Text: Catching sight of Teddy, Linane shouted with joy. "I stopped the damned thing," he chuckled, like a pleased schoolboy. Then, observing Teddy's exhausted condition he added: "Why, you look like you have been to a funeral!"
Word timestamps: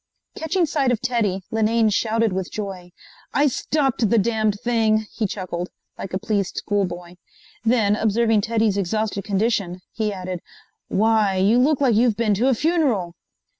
Catching 0.35 0.65
sight 0.65 0.91
of 0.91 0.99
Teddy, 0.99 1.43
Linane 1.51 1.91
shouted 1.91 2.33
with 2.33 2.51
joy. 2.51 2.89
"I 3.35 3.45
stopped 3.45 4.09
the 4.09 4.17
damned 4.17 4.59
thing," 4.61 5.05
he 5.13 5.27
chuckled, 5.27 5.69
like 5.95 6.11
a 6.15 6.17
pleased 6.17 6.57
schoolboy. 6.57 7.17
Then, 7.63 7.95
observing 7.95 8.41
Teddy's 8.41 8.77
exhausted 8.77 9.23
condition 9.23 9.81
he 9.93 10.11
added: 10.11 10.39
"Why, 10.87 11.35
you 11.35 11.59
look 11.59 11.81
like 11.81 11.93
you 11.93 12.05
have 12.05 12.17
been 12.17 12.33
to 12.33 12.49
a 12.49 12.55
funeral!" 12.55 13.13